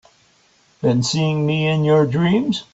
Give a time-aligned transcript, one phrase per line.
[0.81, 2.63] Been seeing me in your dreams?